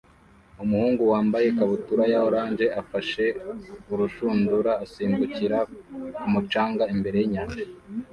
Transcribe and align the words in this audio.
Umuhungu 0.63 1.01
wambaye 1.11 1.45
ikabutura 1.49 2.03
ya 2.13 2.19
orange 2.27 2.65
afashe 2.81 3.23
urushundura 3.91 4.71
asimbukira 4.83 5.57
ku 6.19 6.27
mucanga 6.33 6.83
imbere 6.93 7.17
yinyanja 7.21 7.61